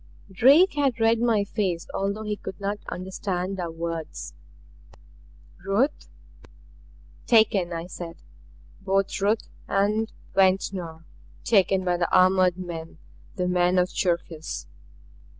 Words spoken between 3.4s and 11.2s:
our words. "Ruth" "Taken," I said. "Both Ruth and Ventnor.